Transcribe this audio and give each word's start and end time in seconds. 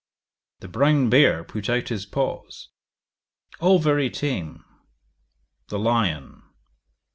The 0.61 0.67
brown 0.67 1.11
bear 1.11 1.43
put 1.43 1.69
out 1.69 1.89
his 1.89 2.07
paws; 2.07 2.69
all 3.59 3.77
very 3.77 4.09
tame. 4.09 4.65
The 5.67 5.77
lion. 5.77 6.41